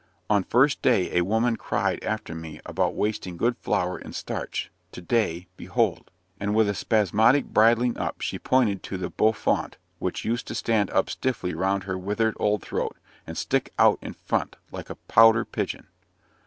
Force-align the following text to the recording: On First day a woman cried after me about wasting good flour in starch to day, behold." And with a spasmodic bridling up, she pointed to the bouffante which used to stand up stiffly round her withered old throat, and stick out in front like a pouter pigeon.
On 0.31 0.43
First 0.43 0.81
day 0.81 1.15
a 1.15 1.23
woman 1.23 1.57
cried 1.57 2.03
after 2.03 2.33
me 2.33 2.59
about 2.65 2.95
wasting 2.95 3.37
good 3.37 3.55
flour 3.59 3.99
in 3.99 4.13
starch 4.13 4.71
to 4.93 4.99
day, 4.99 5.45
behold." 5.57 6.09
And 6.39 6.55
with 6.55 6.67
a 6.67 6.73
spasmodic 6.73 7.45
bridling 7.45 7.99
up, 7.99 8.19
she 8.19 8.39
pointed 8.39 8.81
to 8.81 8.97
the 8.97 9.11
bouffante 9.11 9.77
which 9.99 10.25
used 10.25 10.47
to 10.47 10.55
stand 10.55 10.89
up 10.89 11.07
stiffly 11.11 11.53
round 11.53 11.83
her 11.83 11.99
withered 11.99 12.33
old 12.39 12.63
throat, 12.63 12.97
and 13.27 13.37
stick 13.37 13.73
out 13.77 13.99
in 14.01 14.13
front 14.13 14.55
like 14.71 14.89
a 14.89 14.95
pouter 15.07 15.45
pigeon. 15.45 15.85